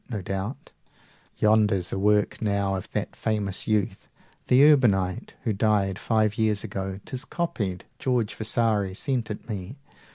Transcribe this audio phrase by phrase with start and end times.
[0.09, 0.71] No doubt.
[1.37, 4.07] Yonder's a work now, of that famous youth
[4.47, 6.85] The Urbinate who died five years ago.
[7.05, 9.77] 105 ('Tis copied, George Vasari sent it me.)